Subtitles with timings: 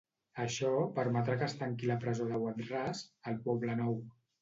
[0.45, 3.99] Això permetrà que es tanqui la presó de Wad-Ras, al Poblenou.